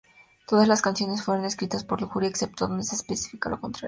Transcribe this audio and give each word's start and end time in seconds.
Todas 0.47 0.67
las 0.67 0.81
canciones 0.81 1.23
fueron 1.23 1.45
escritas 1.45 1.83
por 1.83 2.01
Lujuria, 2.01 2.27
excepto 2.27 2.67
donde 2.67 2.83
se 2.83 2.95
especifica 2.95 3.49
lo 3.51 3.61
contrario. 3.61 3.79